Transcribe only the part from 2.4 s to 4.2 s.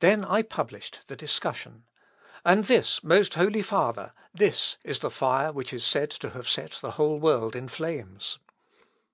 "And this, most Holy Father!